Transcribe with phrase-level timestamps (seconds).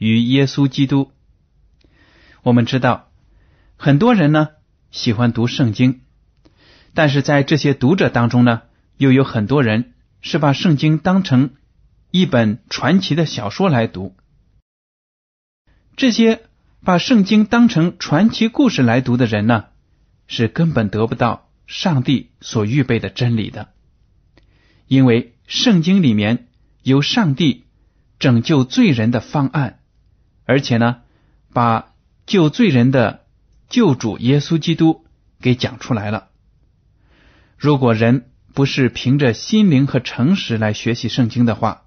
[0.00, 1.12] 与耶稣基督。
[2.42, 3.10] 我们知道，
[3.76, 4.48] 很多人呢
[4.90, 6.00] 喜欢读圣经，
[6.94, 8.62] 但是在这些读者当中呢，
[8.96, 9.92] 又有很多人
[10.22, 11.50] 是把圣经当成
[12.10, 14.16] 一本传奇的小说来读。
[15.96, 16.44] 这些
[16.82, 19.66] 把圣经当成传奇故事来读的人呢，
[20.26, 23.68] 是根本得不到上帝所预备的真理的。
[24.88, 26.48] 因为圣经里面
[26.82, 27.66] 有上帝
[28.18, 29.79] 拯救罪人的方案，
[30.50, 31.02] 而且呢，
[31.52, 31.92] 把
[32.26, 33.24] 救罪人的
[33.68, 35.04] 救主耶稣基督
[35.40, 36.30] 给讲出来了。
[37.56, 41.82] 如果人不是凭着心灵和诚实来学习圣经的话，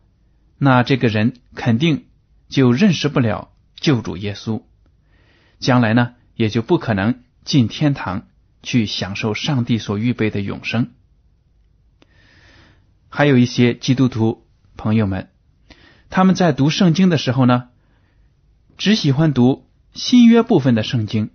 [0.58, 2.06] 那这个人肯定
[2.48, 4.64] 就认识不了救主耶稣，
[5.60, 8.28] 将来呢也就不可能进天堂
[8.62, 10.92] 去享受上帝所预备的永生。
[13.10, 15.32] 还有一些基督徒朋友们，
[16.10, 17.72] 他们在读圣经的时候呢，
[18.78, 21.30] 只喜欢读新约部分的圣经，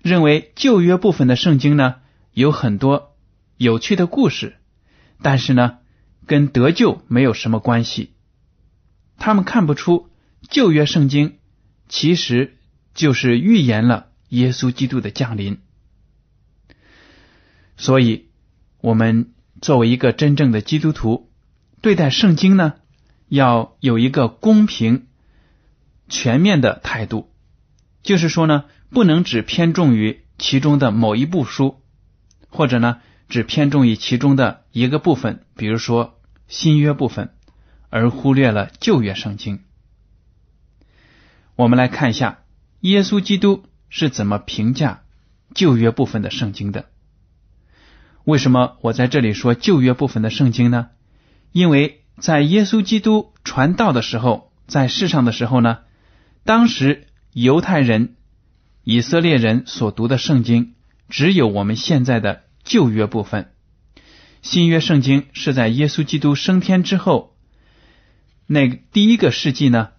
[0.00, 1.96] 认为旧约部分的圣经呢
[2.32, 3.16] 有很多
[3.56, 4.56] 有趣的故事，
[5.20, 5.78] 但是呢
[6.26, 8.12] 跟得救没有什么关系。
[9.18, 10.08] 他们看不出
[10.50, 11.38] 旧约圣经
[11.88, 12.56] 其实
[12.94, 15.58] 就是预言了耶稣基督的降临，
[17.76, 18.28] 所以
[18.80, 19.32] 我们。
[19.60, 21.30] 作为一个真正的基督徒，
[21.82, 22.74] 对待圣经呢，
[23.28, 25.06] 要有一个公平、
[26.12, 27.32] 全面的态度。
[28.02, 31.80] 就是说呢，不能只偏重于其中的某一部书，
[32.50, 37.30] 或者呢，只偏重于其中的一个部分，比如说新约部分，
[37.88, 39.60] 而忽略了旧约圣经。
[41.56, 42.40] 我们来看一下，
[42.80, 45.02] 耶稣基督是怎么评价
[45.54, 46.86] 旧约部分的圣经的。
[48.24, 50.90] 为什么我在这里说旧约部分的圣经呢？
[51.52, 55.78] 因为在耶稣基督传道的时候，在世上的时候呢，
[56.44, 58.16] 当时犹太人、
[58.82, 60.74] 以色列人所读的圣经
[61.08, 63.52] 只有我们现在的旧约部分。
[64.42, 67.36] 新约圣经是在耶稣基督升天之后，
[68.46, 69.90] 那第一个世纪呢，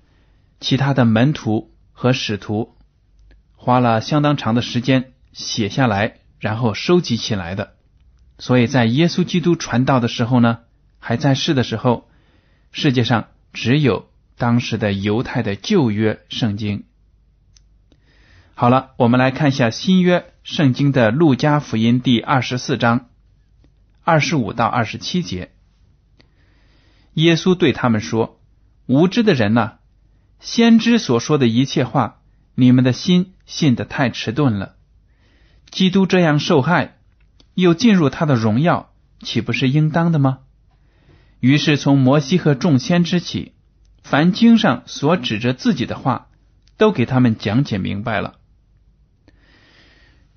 [0.59, 2.75] 其他的门徒和使徒
[3.55, 7.75] 花了相当长的时间写下来，然后收集起来的。
[8.37, 10.59] 所以在耶稣基督传道的时候呢，
[10.99, 12.09] 还在世的时候，
[12.73, 16.85] 世界上只有当时的犹太的旧约圣经。
[18.53, 23.09] 好了，我们来看一下新约圣经的路加福音第二十四章
[24.03, 25.51] 二十五到二十七节。
[27.13, 28.39] 耶稣对他们说
[28.87, 29.73] ：“无知的人呐，
[30.39, 32.21] 先知所说的一切话，
[32.55, 34.75] 你们的心信得太迟钝了。
[35.71, 36.97] 基督这样受害。”
[37.55, 40.39] 又进入他的荣耀，岂不是应当的吗？
[41.39, 43.53] 于是从摩西和众先知起，
[44.03, 46.27] 凡经上所指着自己的话，
[46.77, 48.35] 都给他们讲解明白了。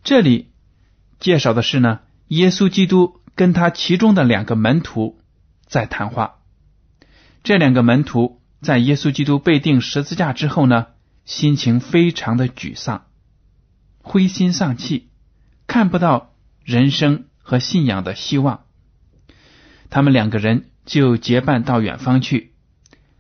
[0.03, 0.53] 这里
[1.19, 5.21] 介绍的是呢，耶稣基督跟他其中的两个门徒
[5.67, 6.37] 在谈话。
[7.43, 10.87] 这两个门徒在耶稣基督被钉十字架之后呢，
[11.25, 13.07] 心情非常的沮丧，
[14.01, 15.11] 灰心丧气，
[15.67, 16.33] 看不到。
[16.65, 18.65] 人生和信仰的希望，
[19.89, 22.56] 他们两个人就结伴到远方去。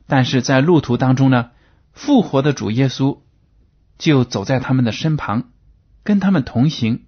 [0.06, 1.50] 但是在路途当中呢，
[1.92, 3.18] 复活的主耶稣
[3.98, 5.50] 就走在他们的身旁，
[6.02, 7.04] 跟他们同行。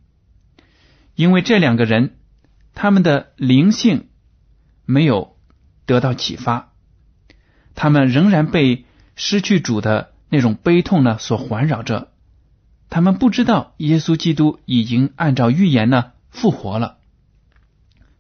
[1.15, 2.17] 因为这两个人，
[2.75, 4.09] 他们的灵性
[4.85, 5.37] 没有
[5.85, 6.73] 得到启发，
[7.75, 8.85] 他们仍然被
[9.17, 12.13] 失去主的那种悲痛呢所环绕着。
[12.91, 16.99] 他们不知道耶稣基督已经按照预言呢复活了，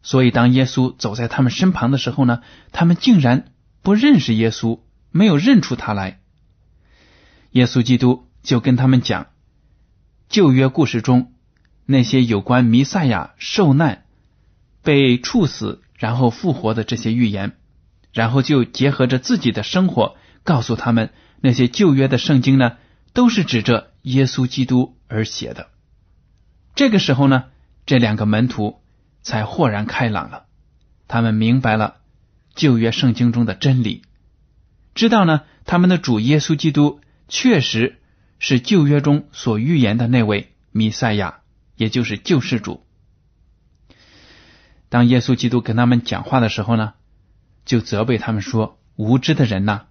[0.02, 2.42] 所以当耶稣走在他们身旁的时候呢，
[2.72, 3.52] 他们竟然
[3.82, 4.80] 不认识耶稣，
[5.10, 6.20] 没有认出他来。
[7.52, 9.28] 耶稣基督就跟他们讲
[10.28, 11.32] 旧约故事中。
[11.90, 14.04] 那些有关弥赛亚受难、
[14.82, 17.56] 被处死，然后复活的这些预言，
[18.12, 21.08] 然后就结合着自己的生活，告诉他们
[21.40, 22.76] 那些旧约的圣经呢，
[23.14, 25.68] 都是指着耶稣基督而写的。
[26.74, 27.44] 这个时候呢，
[27.86, 28.82] 这两个门徒
[29.22, 30.44] 才豁然开朗了，
[31.06, 31.96] 他们明白了
[32.58, 34.02] 旧约圣经中的真理，
[34.94, 37.98] 知道呢，他们的主耶稣基督确实
[38.38, 41.40] 是旧约中所预言的那位弥赛亚。
[41.78, 42.84] 也就是救世主。
[44.88, 46.94] 当耶稣基督跟他们讲话的时候呢，
[47.64, 49.82] 就责备他们说：“无知的人呐，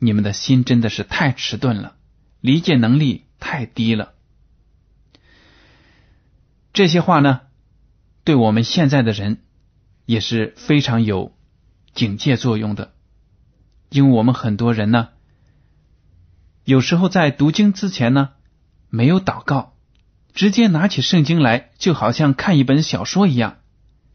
[0.00, 1.94] 你们的心真的是太迟钝了，
[2.40, 4.14] 理解能力太低了。”
[6.74, 7.42] 这些话呢，
[8.24, 9.38] 对我们现在的人
[10.04, 11.32] 也是非常有
[11.96, 12.92] 警戒作用的，
[13.88, 15.08] 因为我们很多人呢，
[16.62, 18.30] 有时候在读经之前呢，
[18.90, 19.72] 没有祷告。
[20.34, 23.56] 直接拿起圣经来，就好像看一本小说一样，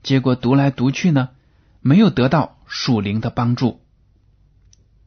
[0.04, 1.30] 结果读来读去呢，
[1.80, 3.82] 没有得到属灵的帮助。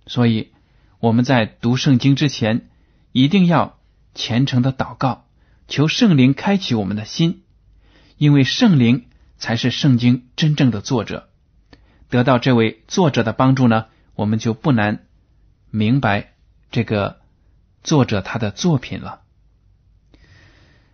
[0.09, 0.53] 所以
[0.99, 2.69] 我们在读圣经之前，
[3.13, 3.79] 一定要
[4.17, 5.29] 虔诚的祷告，
[5.69, 7.45] 求圣灵开启我们的心，
[8.17, 9.07] 因为圣灵
[9.39, 11.29] 才是圣经真正的作者。
[12.09, 15.07] 得到这位作者的帮助呢，我们就不难
[15.71, 16.35] 明白
[16.71, 17.21] 这个
[17.83, 19.23] 作者他的作品了。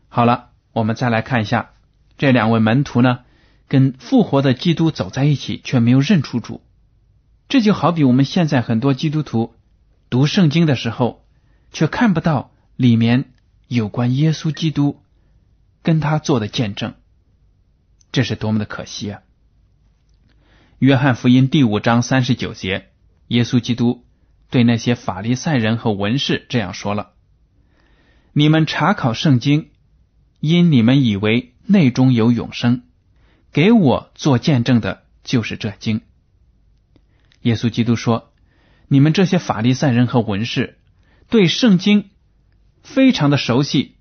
[0.09, 1.71] 好了，我们再来看一下
[2.19, 3.21] 这两位门徒呢，
[3.69, 6.63] 跟复活的基督走在一起，却没有认出主。
[7.49, 9.55] 这就好比我们现在很多基督徒
[10.09, 11.25] 读圣经的时候，
[11.73, 13.33] 却看不到里面
[13.69, 15.03] 有关耶稣基督
[15.83, 16.95] 跟他做的见证，
[18.13, 19.23] 这是多么的可惜啊！
[20.81, 22.89] 约翰福音第五章三十九节，
[23.29, 24.07] 耶稣基督
[24.49, 27.11] 对那些法利赛人和文士这样说了
[28.33, 29.73] ：“你们查考圣经。”
[30.41, 32.85] 因你们以为内中有永生，
[33.53, 36.01] 给我做见证的就是这经。
[37.43, 38.33] 耶稣基督说
[38.89, 40.79] ：“你们这些法利赛人和文士，
[41.29, 42.09] 对圣经
[42.83, 43.97] 非常的熟悉，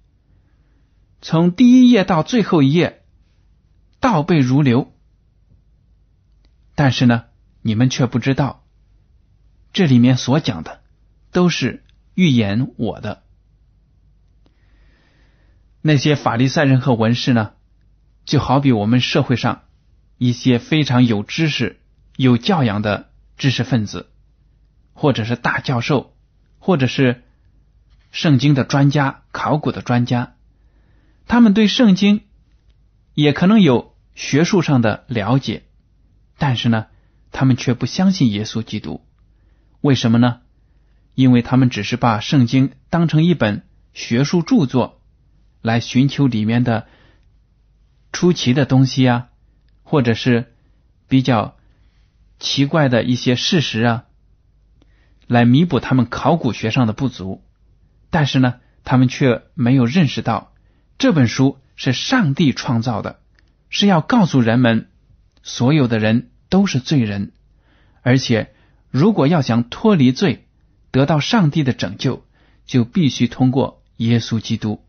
[1.21, 3.03] 从第一页到最后一页
[3.99, 4.93] 倒背如流。
[6.79, 7.25] 但是呢，
[7.61, 8.63] 你们却不知道，
[9.73, 10.79] 这里面所讲的
[11.33, 11.83] 都是
[12.13, 13.23] 预言我的。”
[15.83, 17.51] 那些法利赛人和文士呢，
[18.23, 19.63] 就好比我们社会上
[20.17, 21.81] 一些非常有知识、
[22.15, 24.09] 有教养的知识分子，
[24.93, 26.15] 或者是大教授，
[26.59, 27.25] 或者是
[28.09, 30.37] 圣经的专家、考古的专家，
[31.27, 32.21] 他们对圣经
[33.15, 35.63] 也可能有学术上的了解，
[36.39, 36.87] 但是呢，
[37.31, 39.05] 他们却不相信耶稣基督。
[39.81, 40.41] 为什么呢？
[41.13, 44.95] 因为他们只是把圣经当成一本学术著作。
[45.61, 46.87] 来寻求里面的
[48.13, 49.27] 出奇的东西啊，
[49.83, 50.53] 或者是
[51.09, 51.57] 比较
[52.39, 54.05] 奇怪的一些事实啊，
[55.27, 57.43] 来弥补他们考古学上的不足。
[58.09, 60.53] 但是呢，他们却没有认识到
[60.97, 63.19] 这本书是上帝创造的，
[63.69, 64.89] 是要告诉人们，
[65.43, 67.31] 所有的人都是罪人，
[68.01, 68.53] 而且
[68.89, 70.47] 如果要想脱离罪，
[70.91, 72.25] 得到上帝的拯救，
[72.65, 74.83] 就必须通过耶稣基督。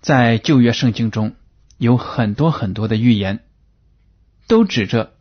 [0.00, 1.34] 在旧约圣经中
[1.76, 3.44] 有很多很多的预言，
[4.46, 5.14] 都指着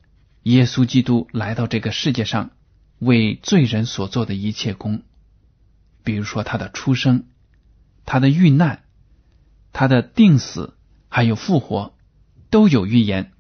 [0.44, 2.52] 耶稣基督来到这个世界上
[3.00, 5.02] 为罪人所做的一切功。
[6.04, 7.26] 比如说他的出生、
[8.06, 8.84] 他的遇难、
[9.72, 10.76] 他的定死，
[11.10, 11.96] 还有复活，
[12.50, 13.33] 都有预言。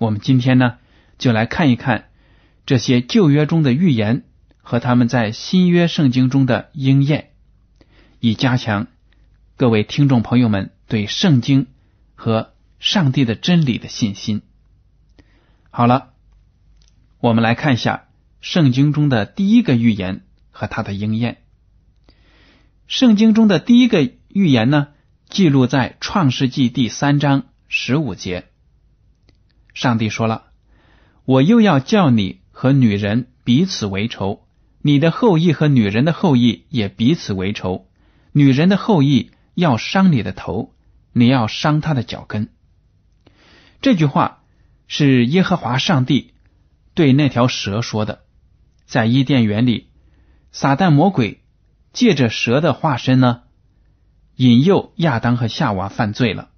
[0.00, 0.78] 我们今天呢，
[1.18, 2.08] 就来看一看
[2.64, 4.24] 这些旧约中的预言
[4.62, 7.32] 和他们在新约圣经中的应验，
[8.18, 8.86] 以加强。
[9.58, 11.66] 各位听众朋友们，对圣经
[12.14, 14.40] 和上帝的真理的信心。
[15.68, 16.14] 好了，
[17.18, 18.08] 我们来看一下
[18.40, 21.42] 圣经中的第一个预言和它的应验。
[22.86, 24.88] 圣经中的第一个预言呢，
[25.28, 28.46] 记录在创世纪第三章十五节。
[29.74, 30.46] 上帝说了
[31.24, 34.46] ：“我又要叫你和女人彼此为仇，
[34.82, 37.86] 你的后裔和女人的后裔也彼此为仇。”
[38.32, 40.72] 女人的后裔要伤你的头，
[41.12, 42.48] 你要伤他的脚跟。
[43.80, 44.44] 这句话
[44.86, 46.32] 是耶和华上帝
[46.94, 48.20] 对那条蛇说的，
[48.86, 49.88] 在伊甸园里，
[50.52, 51.42] 撒旦魔鬼
[51.92, 53.42] 借着蛇的化身呢，
[54.36, 56.49] 引诱亚当和夏娃犯罪了。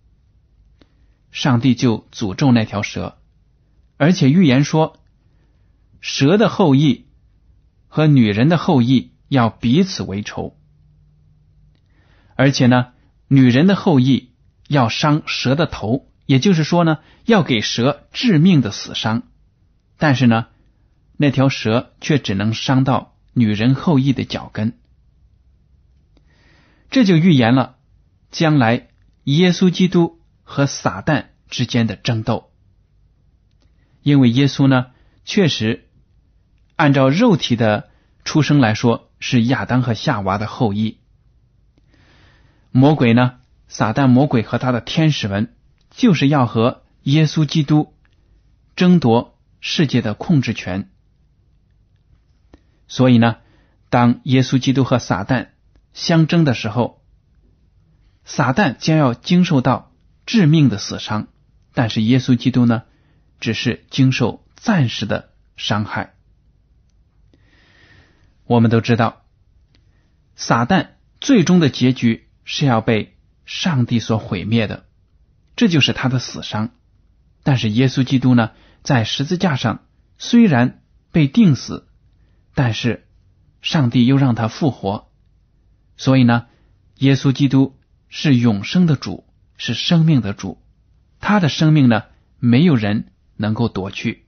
[1.32, 3.18] 上帝就诅咒那条蛇，
[3.96, 5.00] 而且预言说，
[6.00, 7.06] 蛇的后裔
[7.88, 10.56] 和女人的后裔要彼此为仇，
[12.36, 12.92] 而且呢，
[13.26, 14.30] 女人的后裔
[14.68, 16.08] 要伤蛇的头。
[16.24, 19.24] 也就是说呢，要给蛇致命的死伤，
[19.98, 20.46] 但是呢，
[21.16, 24.78] 那条蛇却只能伤到女人后裔的脚跟，
[26.90, 27.76] 这就预言了
[28.30, 28.88] 将来
[29.24, 30.22] 耶稣基督
[30.52, 32.52] 和撒旦之间的争斗。
[34.02, 34.92] 因为耶稣呢，
[35.25, 35.88] 确实
[36.76, 37.88] 按照肉体的
[38.25, 40.99] 出生来说是亚当和夏娃的后裔，
[42.71, 45.56] 魔鬼呢，撒旦魔鬼和他的天使们。
[45.94, 47.92] 就是要和耶稣基督
[48.76, 50.88] 争夺世界的控制权，
[52.88, 53.37] 所以呢，
[53.90, 55.49] 当耶稣基督和撒旦
[55.92, 57.02] 相争的时候，
[58.25, 59.91] 撒旦将要经受到
[60.32, 61.28] 致命的死伤，
[61.74, 62.84] 但是耶稣基督呢，
[63.38, 66.14] 只是经受暂时的伤害。
[68.46, 69.26] 我们都知道，
[70.34, 74.86] 撒旦最终的结局是要被上帝所毁灭的。
[75.54, 76.70] 这就是他的死伤，
[77.42, 79.84] 但是耶稣基督呢，在十字架上
[80.16, 81.86] 虽然被钉死，
[82.54, 83.06] 但是
[83.60, 85.12] 上帝又让他复活，
[85.98, 86.46] 所以呢，
[86.96, 89.26] 耶稣基督是永生的主，
[89.64, 90.61] 是生命的主，
[91.21, 92.02] 他的生命呢，
[92.40, 94.25] 没有人能够夺去。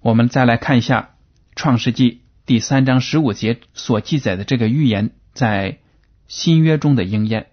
[0.00, 1.10] 我们再来看一下
[1.54, 2.10] 《创世纪》
[2.44, 5.78] 第三章十五节所记载的这个预言，在
[6.26, 7.52] 新约中的应验。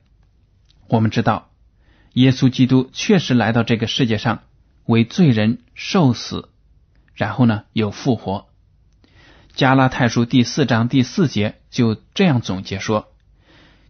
[0.88, 1.52] 我们知道。
[2.14, 4.42] 耶稣基督确实来到这个世界上，
[4.86, 6.50] 为罪人受死，
[7.14, 8.48] 然后呢又复活。
[9.54, 13.14] 加拉太书第四章第四节就这样总结说：“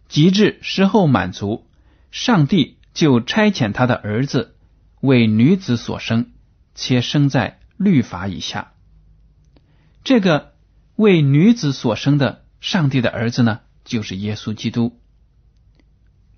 [0.06, 1.64] 及至时候满足，
[2.10, 4.56] 上帝就差遣他的儿子
[5.00, 6.32] 为女子所生，
[6.74, 8.72] 且生在律法以下。”
[10.04, 10.54] 这个
[10.96, 15.00] 为女子所生的上帝的儿子呢，就是耶稣基督。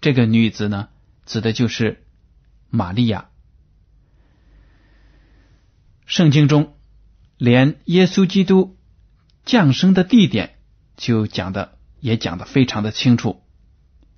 [0.00, 0.88] 这个女子呢？
[1.26, 2.04] 指的就是
[2.70, 3.28] 玛利亚。
[6.06, 6.74] 圣经中
[7.36, 8.76] 连耶稣基督
[9.44, 10.56] 降生的地点
[10.96, 13.44] 就讲的也讲的非常的清楚。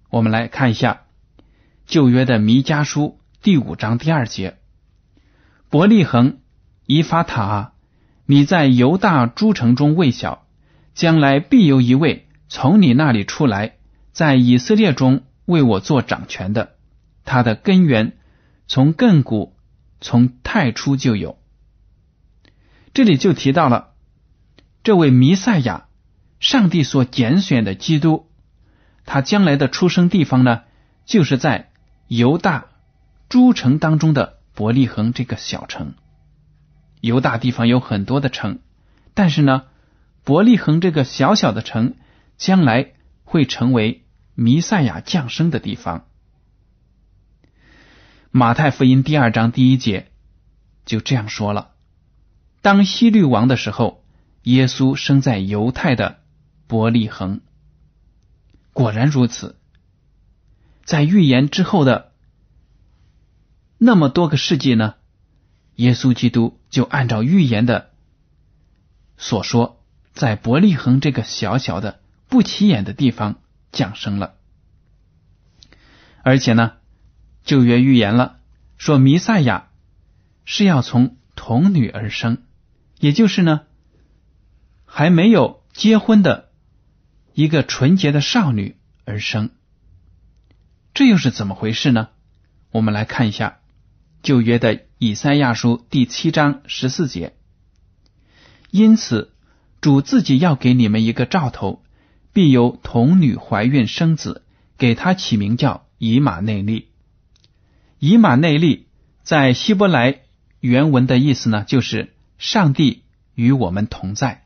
[0.09, 1.02] 我们来看一下
[1.87, 4.57] 旧约的弥迦书第五章第二节：
[5.69, 6.39] 伯利恒
[6.87, 7.73] 以法塔，
[8.25, 10.47] 你在犹大诸城中未小，
[10.95, 13.75] 将来必有一位从你那里出来，
[14.13, 16.77] 在以色列中为我做掌权的。
[17.25, 18.17] 他的根源
[18.67, 19.55] 从亘古
[20.01, 21.39] 从太初就有，
[22.95, 23.91] 这里就提到了
[24.83, 25.87] 这位弥赛亚，
[26.41, 28.31] 上帝所拣选的基督，
[29.05, 30.63] 他将来的出生地方呢，
[31.05, 31.71] 就是在
[32.15, 32.67] 犹大
[33.31, 35.95] 诸城当中的伯利恒这个小城。
[37.01, 38.59] 犹大地方有很多的城，
[39.15, 39.63] 但是呢，
[40.23, 41.95] 伯利恒这个小小的城，
[42.37, 42.93] 将来
[43.25, 44.05] 会成为
[44.35, 46.05] 弥赛亚降生的地方。
[48.31, 50.13] 马太福音第二章第一节
[50.85, 51.71] 就这样说了：
[52.61, 54.05] 当希律王的时候，
[54.43, 56.19] 耶稣生在犹太的
[56.67, 57.41] 伯利恒。
[58.75, 59.59] 果然如此，
[60.85, 62.13] 在预言之后的
[63.79, 64.95] 那么多个世纪呢，
[65.77, 67.91] 耶稣基督就按照预言的
[69.17, 74.35] 所说，在伯利恒这个小小的不起眼的地方降生了，
[76.23, 76.73] 而且呢。
[77.45, 78.39] 旧约预言了，
[78.79, 79.71] 说弥赛亚
[80.45, 82.45] 是要从童女而生，
[83.01, 83.63] 也就是呢
[84.85, 86.53] 还没有结婚的
[87.35, 89.51] 一个纯洁的少女而生。
[90.95, 92.09] 这又是怎么回事呢？
[92.71, 93.61] 我们来看一下
[94.23, 97.35] 旧约的以赛亚书第七章十四节。
[98.71, 99.33] 因此，
[99.81, 101.83] 主自己要给你们一个兆头，
[102.35, 104.45] 必有童女怀孕生子，
[104.77, 106.89] 给他起名叫以马内利。
[107.99, 108.89] 以马内利
[109.23, 110.21] 在希伯来
[110.61, 114.45] 原文的意思呢，就是上帝与我们同在。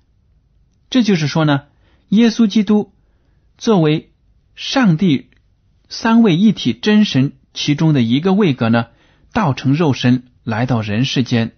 [0.91, 1.65] 这就是说呢，
[2.11, 2.93] 耶稣基督
[3.59, 4.13] 作为
[4.55, 5.31] 上帝
[5.89, 8.89] 三位一体真神其中的一个位格呢，
[9.33, 11.53] 道成肉身来到人世间，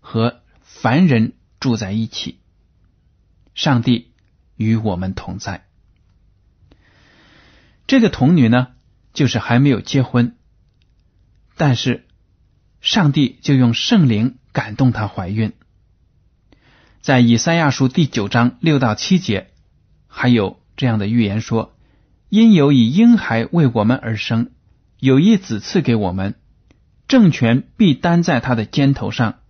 [0.00, 2.38] 和凡人住在一起。
[3.54, 4.12] 上帝
[4.56, 5.66] 与我们同在。
[7.86, 8.68] 这个童女呢，
[9.12, 10.36] 就是还没有结婚，
[11.56, 12.06] 但是
[12.80, 15.52] 上帝就用圣灵感动她怀孕。
[17.00, 19.50] 在以赛亚书第九章六到七节，
[20.06, 21.71] 还有这样的预言说
[22.32, 24.52] ：“因有以婴孩为我们而生，
[24.98, 26.34] 有一子赐给我们，
[27.06, 29.40] 政权必担在他的肩头上，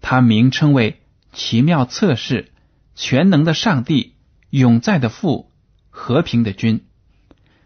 [0.00, 1.00] 他名称为
[1.32, 2.52] 奇妙测试、
[2.94, 4.14] 全能的上帝、
[4.48, 5.50] 永在的父、
[5.88, 6.84] 和平的君。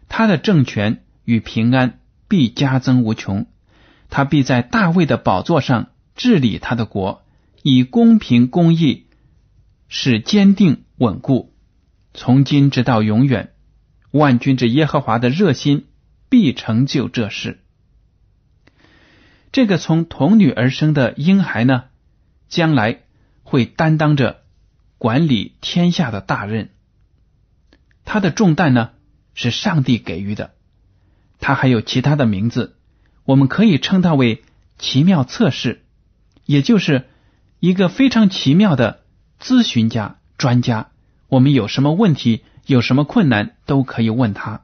[0.09, 3.45] 他的政权与平安必加增无穷，
[4.09, 7.23] 他必在大卫的宝座上治理他的国，
[7.61, 9.05] 以公平公义。”
[9.87, 11.53] 使坚定稳固，
[12.15, 13.51] 从今直到永远。
[14.17, 15.87] 万军之耶和华的热心
[16.29, 17.59] 必成就这事。
[19.51, 21.83] 这个从童女而生的婴孩呢，
[22.47, 23.01] 将来
[23.43, 24.41] 会担当着
[24.97, 26.69] 管理天下的大任。
[28.05, 28.91] 他的重担呢，
[29.33, 30.53] 是上帝给予的。
[31.39, 32.77] 他还有其他的名字，
[33.25, 34.43] 我们可以称他为
[34.77, 35.83] 奇妙测试，
[36.45, 37.09] 也就是
[37.59, 39.01] 一个非常奇妙的。
[39.41, 40.91] 咨询家、专家，
[41.27, 44.63] 我们有什么问题、有什么困难，都可以问他。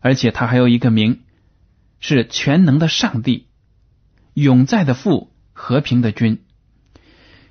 [0.00, 1.22] 而且他还有一个名，
[2.00, 3.48] 是全能的上帝、
[4.34, 6.44] 永在的父、和平的君。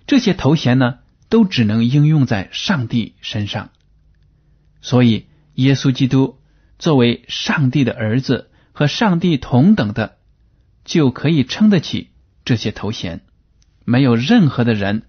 [0.06, 1.00] 这些头衔呢，
[1.30, 3.70] 都只能应用在上帝身上。
[4.82, 6.40] 所以，耶稣基督
[6.80, 10.18] 作为上帝的儿子和上帝同等的，
[10.86, 12.12] 就可以撑得起
[12.46, 13.22] 这些头衔。
[13.86, 15.04] 没有任何的人。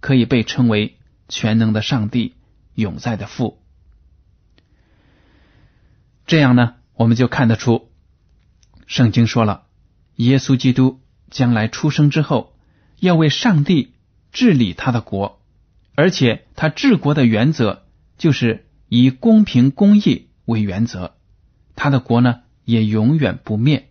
[0.00, 0.98] 可以被称为
[1.30, 2.34] 全能的上帝、
[2.74, 3.63] 永在的父。
[6.26, 7.90] 这样呢，我们就看得出，
[8.86, 9.64] 圣经说了，
[10.16, 11.00] 耶稣基督
[11.30, 12.56] 将来出生之后，
[12.98, 13.92] 要为上帝
[14.32, 15.42] 治理他的国，
[15.94, 17.84] 而且他治国的原则
[18.16, 21.14] 就是以公平公义为原则，
[21.76, 23.90] 他的国呢也永远不灭。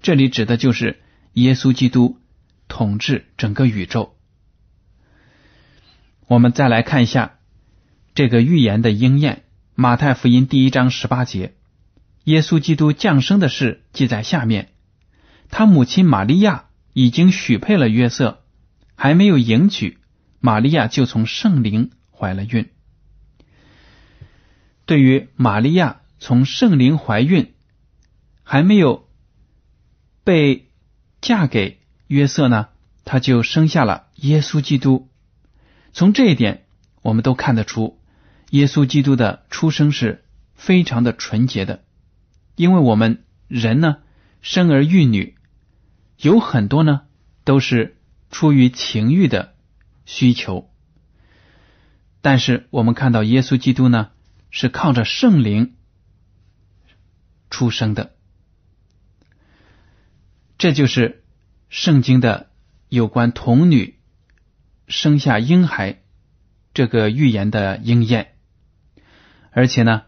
[0.00, 1.00] 这里指的就是
[1.32, 2.18] 耶稣基督
[2.68, 4.14] 统治整个宇宙。
[6.26, 7.38] 我们再来看一下
[8.14, 9.42] 这个预言的应验。
[9.74, 11.54] 马太福音第一章十八节，
[12.24, 14.68] 耶稣基督降生的事记在下面。
[15.48, 18.42] 他母亲玛利亚已经许配了约瑟，
[18.96, 19.96] 还没有迎娶，
[20.40, 22.68] 玛利亚就从圣灵怀了孕。
[24.84, 27.54] 对于玛利亚从圣灵怀孕，
[28.42, 29.08] 还没有
[30.22, 30.68] 被
[31.22, 32.68] 嫁给约瑟呢，
[33.06, 35.08] 她就生下了耶稣基督。
[35.94, 36.66] 从这一点，
[37.00, 37.98] 我们都看得出，
[38.52, 41.84] 耶稣基督的出生是非常的纯洁的。
[42.54, 43.98] 因为我们人呢，
[44.42, 45.36] 生儿育女，
[46.18, 47.02] 有很多呢
[47.44, 47.96] 都是
[48.30, 49.54] 出于情欲的
[50.04, 50.70] 需求，
[52.20, 54.10] 但是我们看到耶稣基督呢，
[54.50, 55.74] 是靠着圣灵
[57.48, 58.12] 出生的。
[60.58, 61.24] 这就是
[61.70, 62.50] 圣经的
[62.88, 63.98] 有关童女。
[64.88, 66.02] 生下婴孩
[66.74, 68.31] 这个预言的应验，
[69.52, 70.02] 而且呢，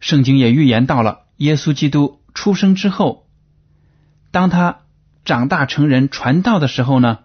[0.00, 3.28] 圣经也预言到了耶稣基督出生之后，
[4.32, 4.80] 当他
[5.24, 7.20] 长大成人传道的时候呢，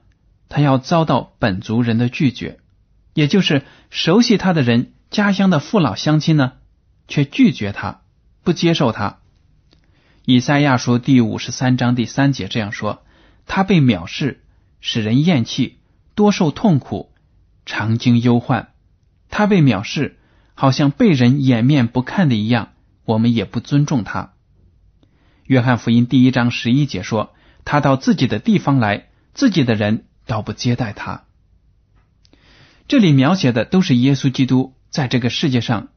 [0.49, 2.59] 他要遭到本族人的拒绝，
[3.13, 6.53] 也就是熟悉他的人、家乡的父老乡亲呢，
[7.07, 8.01] 却拒绝他，
[8.43, 9.17] 不接受他。
[10.25, 13.03] 以赛亚书第五十三章第三节这样说
[13.47, 14.43] ：“他被藐视，
[14.79, 15.79] 使人厌弃。”
[16.13, 17.13] 多受痛苦，
[17.65, 18.73] 常经忧患，
[19.29, 20.19] 他被藐视，
[20.53, 22.73] 好像被人掩面不看的一样。
[23.03, 24.33] 我们也不尊重他。
[25.45, 27.33] 约翰福音第一章十一节说
[27.65, 31.23] ：“他到自己的地方来，自己的人倒不接待他。”
[32.87, 35.89] 这里描写的都是耶稣基督在这个世界上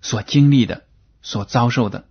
[0.00, 0.84] 所经历的、
[1.22, 2.06] 所遭受的。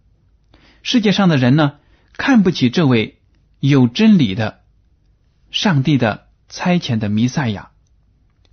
[0.82, 1.76] 世界上的人呢，
[2.14, 3.20] 看不起这位
[3.60, 4.62] 有真理的
[5.52, 6.28] 上帝的。
[6.52, 7.70] 差遣的弥赛亚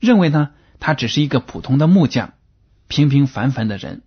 [0.00, 2.34] 认为呢，他只是一个普通的木匠，
[2.88, 4.02] 平平凡凡的人，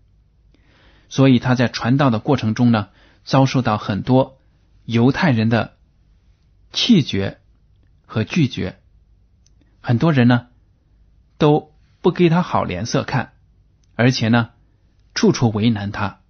[1.09, 2.89] 所以他在传道的过程中呢，
[3.23, 4.39] 遭受到很多
[4.85, 5.77] 犹太人的
[6.71, 7.39] 气绝
[8.05, 8.79] 和拒绝，
[9.81, 10.47] 很多人呢
[11.37, 13.33] 都不给他好脸色看，
[13.95, 14.51] 而且呢
[15.13, 16.21] 处处为难他，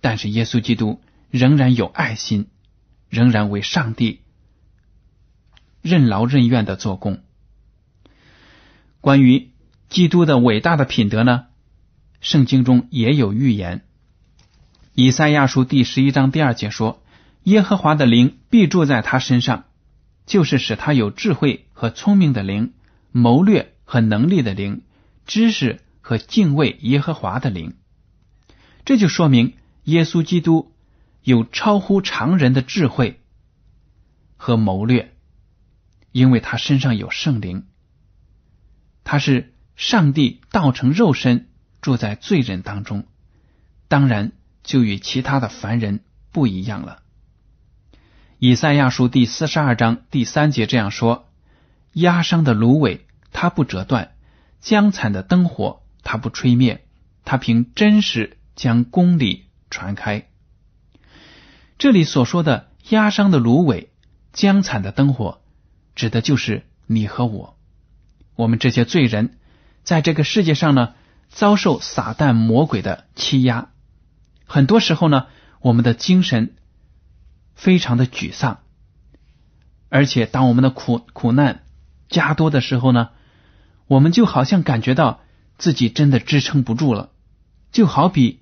[0.00, 2.48] 但是耶稣基督仍然有爱心，
[3.08, 4.20] 仍然为上帝。
[5.82, 7.22] 任劳任怨的做工。
[9.02, 9.50] 关于
[9.90, 11.48] 基督的伟大的品德呢？
[12.24, 13.84] 圣经中也有预言。
[14.94, 17.02] 以赛亚书第十一章第二节说
[17.44, 19.64] ：“耶和华的灵必住在他身上，
[20.24, 22.72] 就是使他有智慧和聪明的灵，
[23.12, 24.80] 谋略和能力的灵，
[25.26, 27.74] 知识和敬畏耶和华的灵。”
[28.86, 29.52] 这就说明
[29.84, 30.72] 耶稣基督
[31.22, 33.20] 有超乎常人的智慧
[34.38, 35.14] 和谋略，
[36.10, 37.66] 因为他身上有圣灵，
[39.04, 41.48] 他是上帝道成肉身
[41.84, 43.04] 住在罪人当中，
[43.88, 46.00] 当然就与其他的凡人
[46.32, 47.02] 不一样了。
[48.38, 51.28] 以赛亚书第四十二章第三节这样说
[51.92, 54.12] ：“压伤的芦苇，它不折断；
[54.60, 56.86] 将残的灯火，它不吹灭。
[57.26, 60.26] 它凭真实将公理传开。”
[61.76, 63.90] 这里所说的压伤的芦苇、
[64.32, 65.42] 将残的灯火，
[65.94, 67.58] 指的就是你和我。
[68.36, 69.36] 我们这些罪人，
[69.82, 70.94] 在这个世界上呢，
[71.34, 73.70] 遭受撒旦魔鬼的欺压。
[74.46, 75.26] 很多时候呢，
[75.60, 76.54] 我们的精神。
[77.56, 78.58] 非常的沮丧，
[79.88, 81.62] 而且当我们的苦苦难
[82.08, 83.10] 加多的时候呢，
[83.86, 85.20] 我们就好像感觉到
[85.56, 87.12] 自己真的支撑不住了，
[87.70, 88.40] 就好比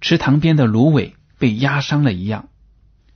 [0.00, 2.48] 池塘边的芦苇被压伤了一样，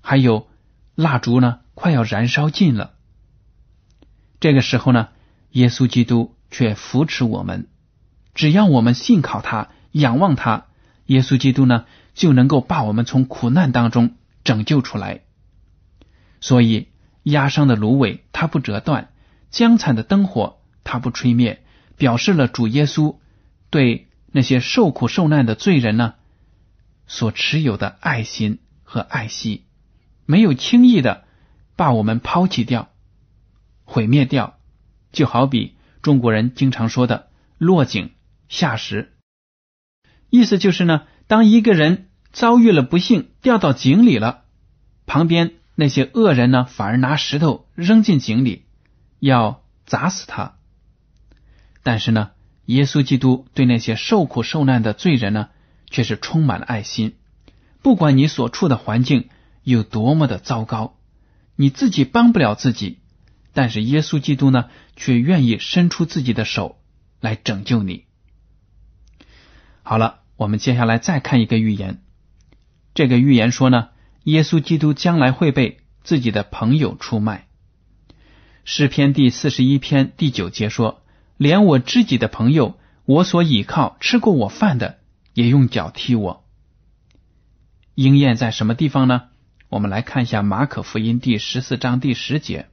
[0.02, 0.48] 还有
[0.94, 2.92] 蜡烛呢快要燃烧尽了。
[4.40, 5.08] 这个时候呢，
[5.52, 7.68] 耶稣基督却扶持我们，
[8.38, 10.66] 只要我们信靠他、仰望他，
[11.06, 14.14] 耶稣基督呢就能够把我们从苦难当中。
[14.44, 15.24] 拯救出来，
[16.40, 16.88] 所以
[17.22, 19.10] 压伤的芦苇它不折断，
[19.50, 21.62] 将残的灯火它不吹灭，
[21.98, 23.16] 表示了主耶稣
[23.68, 26.14] 对那些受苦受难的罪人呢
[27.06, 29.64] 所持有的爱心和爱惜，
[30.24, 31.24] 没有轻易的
[31.76, 32.88] 把我们抛弃掉、
[33.84, 34.56] 毁灭掉，
[35.12, 38.12] 就好比中国人经常说的“落井
[38.48, 39.12] 下石”，
[40.30, 42.06] 意思就是呢，当一个人。
[42.30, 44.44] 遭遇了不幸，掉到井里了。
[45.06, 48.66] 旁边那些恶人呢，反而拿石头扔进井里，
[49.18, 50.58] 要砸死他。
[51.82, 52.32] 但是呢，
[52.66, 55.48] 耶稣基督对那些受苦受难的罪人呢，
[55.90, 57.16] 却是充满了爱心。
[57.80, 59.30] 不管你所处的环境
[59.62, 60.98] 有多么的糟糕，
[61.56, 62.98] 你自己帮不了自己，
[63.54, 66.78] 但是耶稣基督呢，却愿意伸出自己的手
[67.20, 68.04] 来拯救你。
[69.88, 72.02] 好了，我们接下来再看一个预言。
[72.92, 73.88] 这个预言说呢，
[74.24, 77.46] 耶稣基督将来会被自己的朋友出卖。
[78.66, 81.00] 诗篇第四十一篇第九节说
[81.38, 84.98] ：“连我知己的朋友，我所倚靠、吃过我饭的，
[85.32, 86.44] 也用脚踢我。”
[87.96, 89.28] 应验在什么地方呢？
[89.70, 92.66] 我们来看一下马可福音第十四章第十节：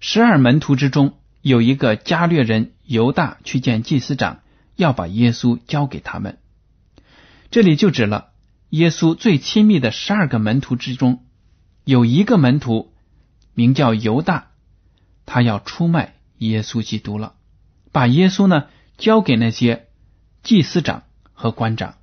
[0.00, 4.40] 十二门徒之中有一个加略人犹大去见祭司长，
[4.76, 6.38] 要把耶稣交给他们。
[7.50, 8.28] 这里就指了。
[8.70, 11.24] 耶稣最亲密的十二个门徒之中，
[11.84, 12.92] 有一个门徒
[13.54, 14.48] 名叫犹大，
[15.24, 17.34] 他要出卖耶稣基督了，
[17.92, 18.66] 把耶稣呢
[18.98, 19.86] 交给那些
[20.42, 21.94] 祭司长和官长。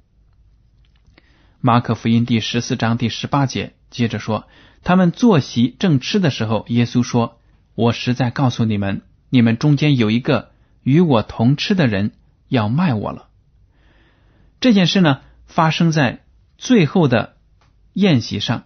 [1.59, 4.47] 马可福音第十四章第十八节接着说，
[4.81, 7.39] 他们坐席正吃的时候，耶稣说
[7.75, 12.13] ：“我实在告诉你们，你们中间有一个与我同吃的人
[12.53, 13.29] 要卖我了。”
[14.61, 16.19] 这件事呢，发生在。
[16.55, 17.35] 最后的
[17.91, 18.63] 宴席上，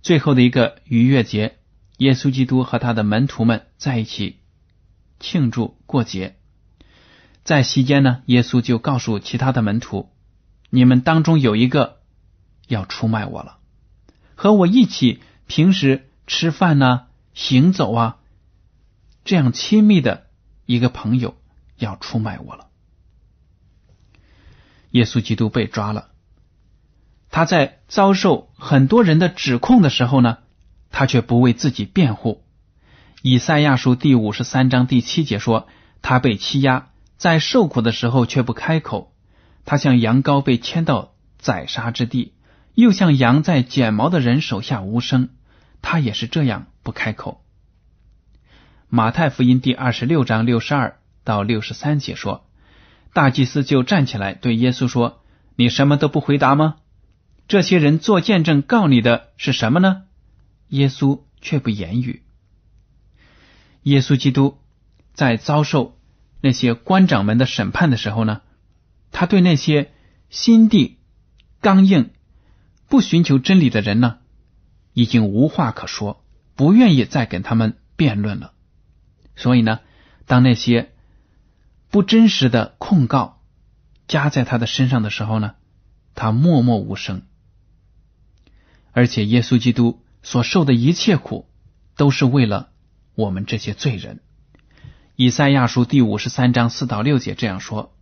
[0.00, 1.58] 最后的一个逾越节，
[1.96, 4.38] 耶稣基督和他的门徒们在一起
[5.18, 6.36] 庆祝过节。
[7.42, 10.12] 在席间呢，耶稣就告诉其他的门徒
[10.70, 11.98] ：“你们当中有一个
[12.68, 13.58] 要出卖我了，
[14.36, 18.18] 和我一起平时吃饭呢、行走啊，
[19.24, 20.28] 这样亲密的
[20.64, 21.36] 一个朋友
[21.76, 22.68] 要出卖我了。”
[24.94, 26.10] 耶稣基督被抓了。
[27.28, 30.38] 他在遭受很多人的指控的时候呢，
[30.90, 32.44] 他却不为自己辩护。
[33.20, 35.66] 以赛亚书第五十三章第七节说
[36.00, 39.12] ：“他被欺压，在受苦的时候却不开口。
[39.64, 42.34] 他像羊羔被牵到宰杀之地，
[42.74, 45.30] 又像羊在剪毛的人手下无声。
[45.82, 47.42] 他也是这样不开口。”
[48.88, 52.43] 马太福音第二十六章六十二到六十三节说
[53.14, 55.22] ：“大祭司就站起来对耶稣说
[55.56, 56.76] ：‘你什么都不回答吗？’”
[57.48, 60.02] 这些人做见证告你的是什么呢？
[60.68, 62.22] 耶稣却不言语。
[63.82, 64.58] 耶稣基督
[65.12, 65.98] 在遭受
[66.40, 68.40] 那些官长们的审判的时候呢，
[69.12, 69.92] 他对那些
[70.30, 70.98] 心地
[71.60, 72.10] 刚硬、
[72.88, 74.18] 不寻求真理的人呢，
[74.94, 76.24] 已经无话可说，
[76.56, 78.54] 不愿意再跟他们辩论了。
[79.36, 79.80] 所以呢，
[80.26, 80.93] 当那些
[81.94, 83.38] 不真实的控告
[84.08, 85.54] 加在他的身上的时候呢，
[86.16, 87.22] 他默默无声。
[88.90, 91.46] 而且，耶稣基督所受的一切苦，
[91.96, 92.70] 都是为了
[93.14, 94.22] 我们这些罪人。
[95.14, 97.94] 以赛亚书第五十三章四到六节这样说：“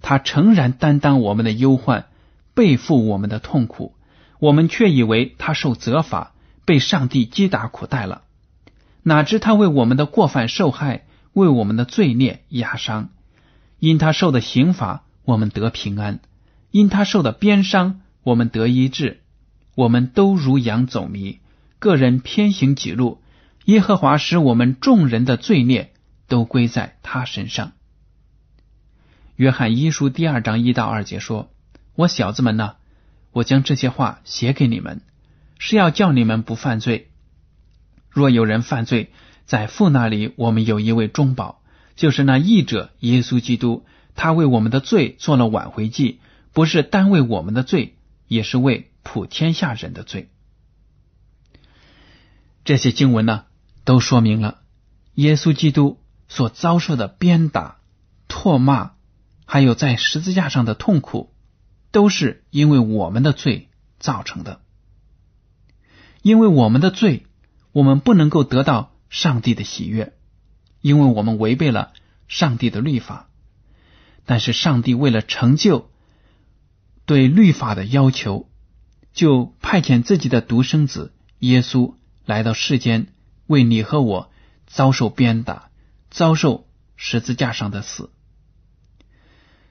[0.00, 2.06] 他诚然担当我们的忧患，
[2.54, 3.94] 背负我们的痛苦，
[4.38, 6.32] 我们却以为他受责罚，
[6.64, 8.22] 被上帝击打苦待了。
[9.02, 11.04] 哪知他为我们的过犯受害，
[11.34, 13.10] 为我们的罪孽压伤。
[13.84, 16.20] 因他受的刑罚，我们得平安；
[16.70, 19.20] 因他受的鞭伤，我们得医治。
[19.74, 21.40] 我们都如羊走迷，
[21.78, 23.20] 个人偏行己路。
[23.66, 25.92] 耶和华使我们众人的罪孽
[26.28, 27.72] 都归在他身上。
[29.36, 31.50] 约翰一书第二章一到二节说
[31.94, 32.76] ：“我小子们呢，
[33.32, 35.02] 我将这些话写给你们，
[35.58, 37.10] 是要叫你们不犯罪。
[38.08, 39.12] 若有人犯罪，
[39.44, 41.60] 在父那里，我们有一位中保，
[41.96, 43.84] 就是那义者耶稣基督。
[44.14, 46.20] 他为我们的罪做了挽回祭，
[46.52, 47.96] 不是单为我们的罪，
[48.28, 50.30] 也是为普天下人的罪。”
[52.64, 53.44] 这些经文呢？
[53.84, 54.62] 都说明了，
[55.14, 57.78] 耶稣基督所遭受的鞭打、
[58.28, 58.92] 唾骂，
[59.44, 61.34] 还有在十字架上的痛苦，
[61.90, 64.60] 都是因为我们的罪造成的。
[66.22, 67.26] 因为我们的罪，
[67.72, 70.14] 我们不能够得到上帝的喜悦，
[70.84, 71.94] 因为我们违背了
[72.28, 73.30] 上帝的律法。
[74.26, 75.90] 但是上帝为了成就
[77.06, 78.50] 对律法的要求，
[79.14, 81.94] 就派遣自己的独生子耶稣
[82.26, 83.06] 来到世间。
[83.46, 84.30] 为你和我
[84.66, 85.70] 遭受鞭打，
[86.10, 86.66] 遭受
[86.96, 88.10] 十字架上的死。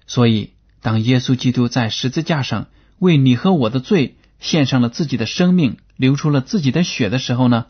[0.08, 7.68] 所以，当耶稣基督在十字架上为你和我的罪献上了自己的生命，流出了自己的血的时候呢，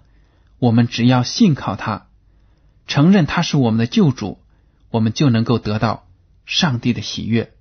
[0.59, 2.07] 我们只要信靠他，
[2.87, 4.39] 承认他是我们的救主，
[4.89, 6.07] 我们就能够得到
[6.45, 7.53] 上帝的喜悦，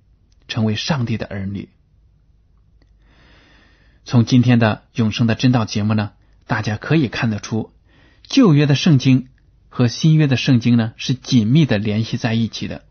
[0.47, 1.69] 成为上帝的儿女。
[4.05, 6.11] 从今天的永生的真道节目呢，
[6.45, 7.71] 大家可以看得出。
[8.23, 9.29] 旧约的圣经
[9.69, 12.83] 和新约的圣经呢，是紧密的联系在一起的。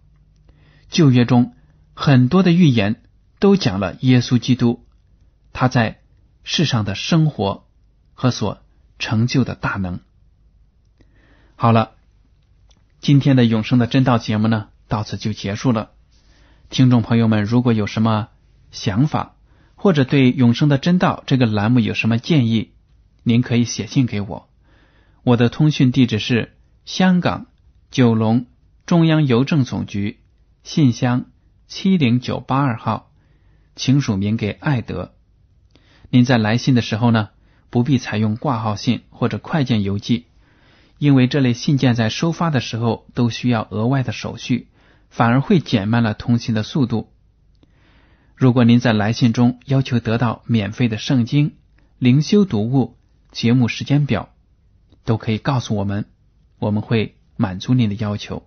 [0.89, 1.55] 旧约中
[1.95, 3.03] 很多的预言
[3.39, 4.87] 都讲了耶稣基督
[5.53, 6.01] 他在
[6.45, 7.67] 世上的生活
[8.15, 8.63] 和所
[8.99, 10.01] 成就的大能。
[11.57, 11.93] 好了，
[13.03, 15.91] 今天的永生的真道节目呢，到此就结束了。
[16.71, 18.29] 听众朋友们，如果有什么
[18.71, 19.35] 想法，
[19.75, 22.71] 或者对永生的真道这个栏目有什么建议，
[23.25, 24.49] 您可以写信给我。
[25.25, 27.49] 我的通讯地址是香港
[27.91, 28.47] 九龙
[28.87, 30.21] 中央邮政总局
[30.63, 31.25] 信箱
[31.67, 33.11] 七零九八二号，
[33.75, 35.13] 请署名给爱德。
[36.09, 37.31] 您在来信的时候呢，
[37.69, 40.27] 不必采用挂号信或者快件邮寄，
[41.03, 44.69] 因为这类信件在收发的时候都需要额外的手续，
[45.11, 47.13] 反而会减慢了通信的速度。
[48.37, 51.57] 如果您在来信中要求得到免费的圣经、
[51.99, 52.97] 灵修读物、
[53.33, 54.29] 节目时间表。
[55.05, 56.05] 都可以告诉我们，
[56.61, 58.47] 我们会满足您的要求。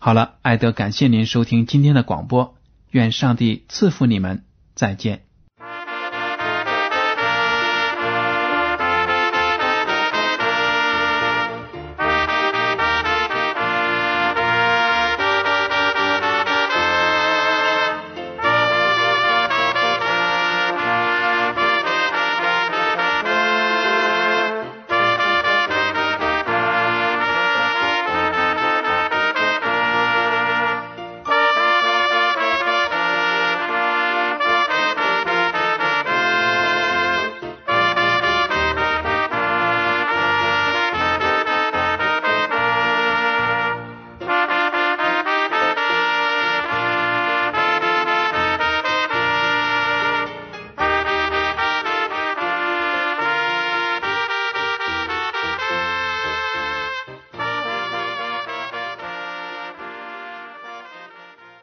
[0.00, 2.56] 好了，艾德，感谢您收听今天的广播，
[2.90, 5.23] 愿上帝赐福你们，再见。